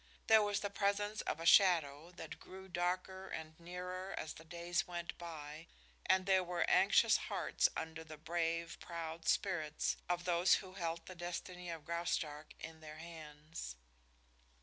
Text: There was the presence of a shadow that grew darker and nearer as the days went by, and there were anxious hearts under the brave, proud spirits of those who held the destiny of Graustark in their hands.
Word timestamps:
There 0.25 0.41
was 0.41 0.61
the 0.61 0.71
presence 0.71 1.21
of 1.21 1.39
a 1.39 1.45
shadow 1.45 2.09
that 2.15 2.39
grew 2.39 2.67
darker 2.67 3.27
and 3.29 3.59
nearer 3.59 4.15
as 4.17 4.33
the 4.33 4.43
days 4.43 4.87
went 4.87 5.15
by, 5.19 5.67
and 6.07 6.25
there 6.25 6.43
were 6.43 6.67
anxious 6.67 7.17
hearts 7.29 7.69
under 7.77 8.03
the 8.03 8.17
brave, 8.17 8.79
proud 8.79 9.27
spirits 9.27 9.97
of 10.09 10.25
those 10.25 10.55
who 10.55 10.73
held 10.73 11.05
the 11.05 11.13
destiny 11.13 11.69
of 11.69 11.85
Graustark 11.85 12.55
in 12.59 12.79
their 12.79 12.97
hands. 12.97 13.75